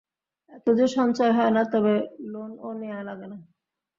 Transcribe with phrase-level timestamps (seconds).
[0.51, 1.93] এতো যে সঞ্চয় হয় না, তবে
[2.31, 3.37] লোনও নেয়া লাগে না।